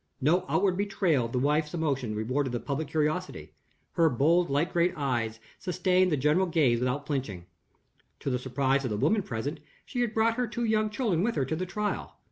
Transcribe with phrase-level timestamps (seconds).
[0.19, 3.53] No outward betrayal of the wife's emotion rewarded the public curiosity:
[3.91, 7.45] her bold light gray eyes sustained the general gaze without flinching.
[8.21, 11.35] To the surprise of the women present, she had brought her two young children with
[11.35, 12.15] her to the trial.